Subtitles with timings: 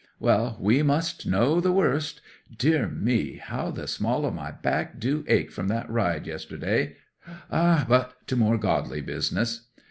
[0.19, 2.21] '"Well, we must know the worst!
[2.57, 6.95] Dear me, how the small of my back do ache from that ride yesterday!...
[7.51, 9.67] But to more godly business!"